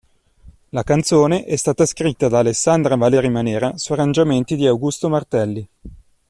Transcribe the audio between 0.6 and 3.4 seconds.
La canzone è stata scritta da Alessandra Valeri